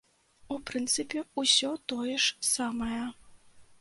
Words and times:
У 0.53 0.55
прынцыпе, 0.69 1.19
усё 1.41 1.69
тое 1.93 2.15
ж 2.23 2.51
самае. 2.55 3.05